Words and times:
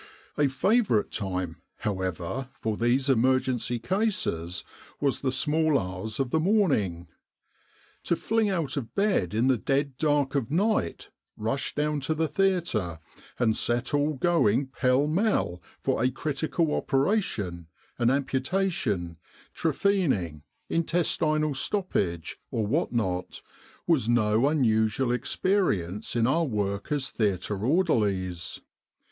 A 0.35 0.47
favourite 0.47 1.11
time, 1.11 1.57
however, 1.81 2.49
for 2.53 2.75
these 2.75 3.07
emergency 3.07 3.77
cases 3.77 4.63
was 4.99 5.19
the 5.19 5.31
small 5.31 5.77
hours 5.77 6.19
of 6.19 6.31
the 6.31 6.39
morning. 6.39 7.07
To 8.05 8.15
fling 8.15 8.49
out 8.49 8.77
of 8.77 8.95
bed 8.95 9.35
in 9.35 9.45
the 9.45 9.59
dead 9.59 9.97
dark 9.97 10.33
of 10.33 10.49
night, 10.49 11.11
rush 11.37 11.75
down 11.75 11.99
to 11.99 12.15
the 12.15 12.27
theatre, 12.27 12.97
and 13.37 13.53
257 13.53 14.03
With 14.09 14.19
the 14.21 14.27
R.A.M.C. 14.31 14.49
in 14.53 14.59
Egypt 14.61 14.75
set 14.75 14.81
all 14.89 14.97
going 14.97 15.05
pell 15.05 15.07
mell 15.07 15.61
for 15.79 16.01
a 16.03 16.09
critical 16.09 16.73
operation 16.73 17.67
an 17.99 18.09
amputation, 18.09 19.17
trephining, 19.55 20.41
intestinal 20.67 21.53
stoppage, 21.53 22.39
or 22.49 22.65
what 22.65 22.91
not 22.91 23.43
was 23.85 24.09
no 24.09 24.47
unusual 24.47 25.11
experience 25.11 26.15
in 26.15 26.25
our 26.25 26.45
work 26.45 26.91
as 26.91 27.11
theatre 27.11 27.63
orderlies. 27.63 28.61